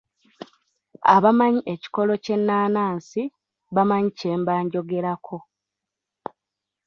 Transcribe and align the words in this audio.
Abamanyi 1.15 1.61
ekikolo 1.73 2.13
ky'ennaanansi 2.23 3.21
bamanyi 3.75 4.09
kye 4.17 4.31
mba 4.39 4.55
njogerako. 4.65 5.37